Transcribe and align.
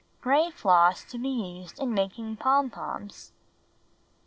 Gray 0.19 0.49
floss 0.49 1.03
to 1.11 1.19
be 1.19 1.29
used 1.29 1.77
in 1.77 1.93
making 1.93 2.37
pom 2.37 2.71
poms. 2.71 3.33